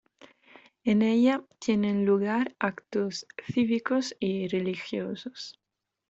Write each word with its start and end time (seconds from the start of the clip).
En 0.83 1.03
ella 1.03 1.43
tienen 1.59 2.05
lugar 2.07 2.55
actos 2.57 3.27
cívicos 3.45 4.15
y 4.19 4.47
religiosos. 4.47 5.59